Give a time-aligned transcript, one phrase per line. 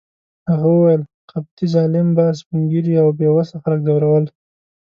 [0.49, 1.01] هغه وویل:
[1.31, 4.25] قبطي ظالم به سپین ږیري او بې وسه خلک ځورول.